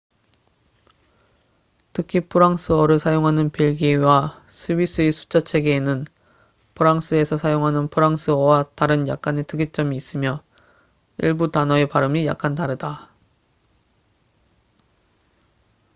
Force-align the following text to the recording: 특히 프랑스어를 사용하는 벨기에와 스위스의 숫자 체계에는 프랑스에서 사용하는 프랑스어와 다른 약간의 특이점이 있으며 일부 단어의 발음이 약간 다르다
특히 1.93 2.21
프랑스어를 2.21 2.97
사용하는 2.97 3.51
벨기에와 3.51 4.43
스위스의 4.47 5.11
숫자 5.11 5.39
체계에는 5.39 6.05
프랑스에서 6.73 7.37
사용하는 7.37 7.87
프랑스어와 7.87 8.71
다른 8.73 9.07
약간의 9.07 9.43
특이점이 9.45 9.95
있으며 9.95 10.41
일부 11.19 11.51
단어의 11.51 11.87
발음이 11.87 12.25
약간 12.25 12.55
다르다 12.55 13.11